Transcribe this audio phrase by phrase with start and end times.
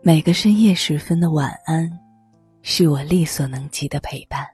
[0.00, 1.90] 每个深夜时分的晚安，
[2.62, 4.46] 是我力所能及的陪伴。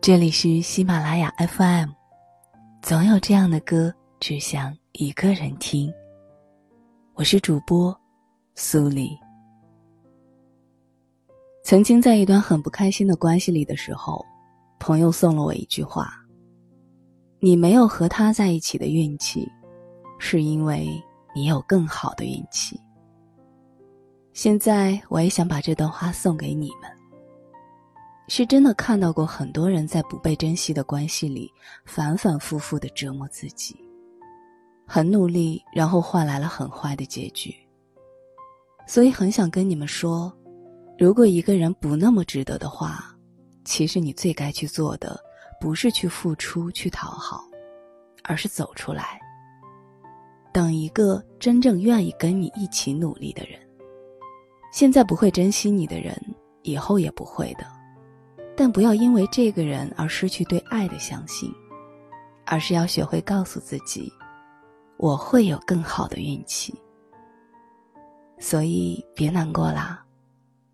[0.00, 1.90] 这里是喜马拉雅 FM，
[2.82, 5.92] 总有这样的歌，只想一个人听。
[7.14, 7.96] 我是主播
[8.56, 9.16] 苏黎。
[11.62, 14.26] 曾经在一段很不开心的关系里的时候，
[14.80, 16.10] 朋友送了我一句话
[17.38, 19.48] ：“你没有和他在一起的运气，
[20.18, 21.00] 是因为
[21.32, 22.78] 你有更好的运气。”
[24.34, 26.90] 现在我也想把这段话送给你们。
[28.26, 31.48] 是真的看到过很多人在不被珍惜的关系里
[31.84, 33.76] 反反复复的折磨自己，
[34.88, 37.54] 很努力，然后换来了很坏的结局。
[38.88, 40.36] 所以很想跟你们说，
[40.98, 43.16] 如果一个人不那么值得的话，
[43.64, 45.16] 其实你最该去做的
[45.60, 47.44] 不是去付出、去讨好，
[48.24, 49.20] 而是走出来，
[50.52, 53.60] 等一个真正愿意跟你一起努力的人。
[54.74, 56.20] 现在不会珍惜你的人，
[56.62, 57.64] 以后也不会的。
[58.56, 61.48] 但不要因为这个人而失去对爱的相信，
[62.44, 64.12] 而是要学会告诉自己，
[64.96, 66.74] 我会有更好的运气。
[68.40, 70.04] 所以别难过啦，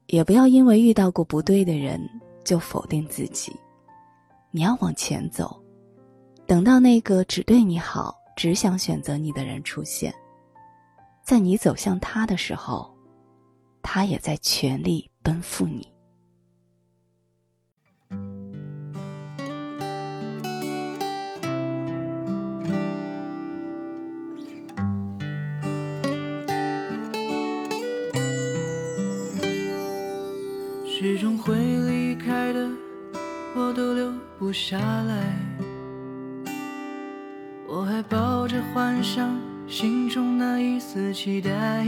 [0.07, 2.01] 也不要因为遇到过不对的人
[2.43, 3.55] 就否定自己。
[4.51, 5.63] 你要往前走，
[6.47, 10.11] 等到那个只对你好、只想选择你的人出现，
[11.23, 12.91] 在你走向他的时候，
[13.83, 15.89] 他也在全力奔赴你。
[30.87, 32.69] 始终会离开的，
[33.57, 35.35] 我都留不下来。
[37.67, 39.35] 我还抱着幻想，
[39.67, 41.87] 心中那一丝期待。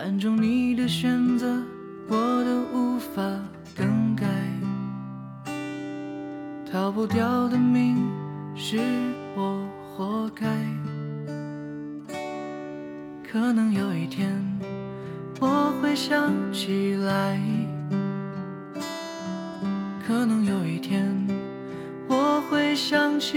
[0.00, 1.60] 反正你的选择，
[2.06, 3.20] 我都无法
[3.76, 4.26] 更改。
[6.70, 7.96] 逃不掉的命，
[8.54, 8.78] 是
[9.34, 10.46] 我活该。
[13.28, 14.32] 可能有一天。
[15.40, 17.40] 我会想起来，
[20.06, 21.12] 可能有一天
[22.06, 23.36] 我会想起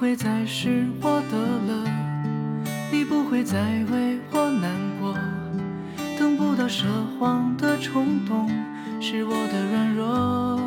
[0.00, 1.84] 会再是我的了，
[2.90, 3.58] 你不会再
[3.92, 5.14] 为我难过，
[6.18, 6.86] 等不到奢
[7.18, 8.48] 望的冲动
[8.98, 10.58] 是我的软弱。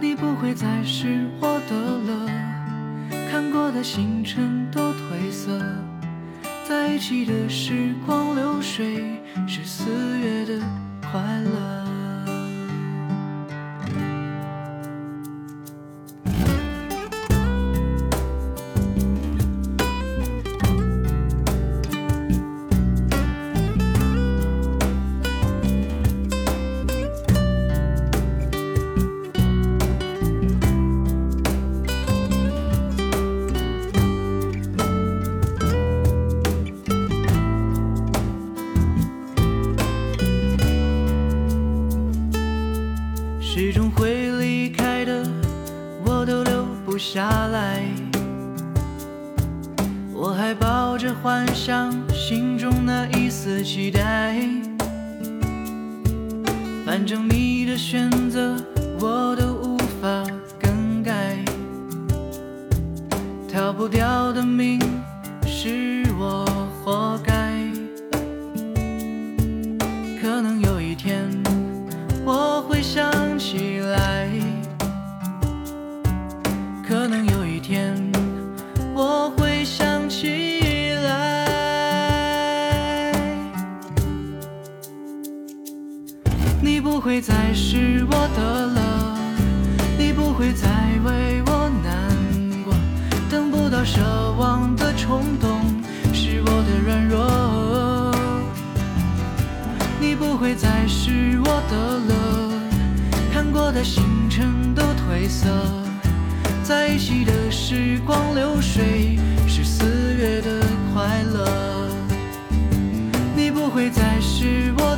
[0.00, 1.74] 你不会再是我的
[2.12, 2.30] 了，
[3.28, 5.60] 看过的星辰都褪色，
[6.64, 9.90] 在一起的时光流水是四
[10.20, 10.60] 月的
[11.10, 11.99] 快乐。
[43.52, 45.24] 始终会离开的，
[46.06, 47.82] 我都留不下来。
[50.14, 54.36] 我还抱着幻想，心中那一丝期待。
[56.86, 58.54] 反正你的选择，
[59.00, 60.24] 我都无法
[60.60, 61.36] 更改。
[63.52, 64.78] 逃不掉的命，
[65.44, 66.46] 是我
[66.84, 67.34] 活该。
[70.22, 71.28] 可能有一天，
[72.24, 73.19] 我会想。
[87.10, 89.18] 会再是我的了，
[89.98, 90.68] 你不会再
[91.04, 91.92] 为我难
[92.64, 92.72] 过，
[93.28, 94.00] 等不到奢
[94.38, 95.60] 望的冲动
[96.14, 98.14] 是我的软弱，
[100.00, 102.52] 你不会再是我的了。
[103.32, 105.48] 看过的星辰都褪色，
[106.62, 109.18] 在一起的时光流水
[109.48, 110.64] 是四月的
[110.94, 111.88] 快乐。
[113.34, 114.89] 你不会再是我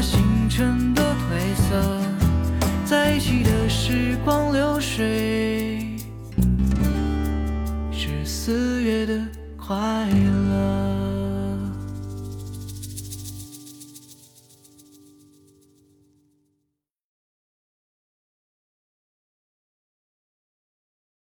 [0.00, 2.00] 的星辰都褪色。
[2.86, 5.94] 在一起的时光流水，
[7.92, 9.20] 是四月的
[9.58, 9.76] 快
[10.08, 10.39] 乐。